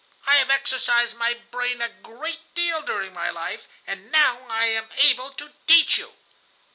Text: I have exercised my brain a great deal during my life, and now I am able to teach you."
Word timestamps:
I 0.25 0.37
have 0.37 0.49
exercised 0.49 1.15
my 1.15 1.35
brain 1.35 1.79
a 1.79 1.87
great 1.89 2.55
deal 2.55 2.81
during 2.81 3.13
my 3.13 3.29
life, 3.29 3.67
and 3.85 4.11
now 4.11 4.41
I 4.49 4.65
am 4.65 4.89
able 4.97 5.29
to 5.33 5.53
teach 5.67 5.95
you." 5.99 6.15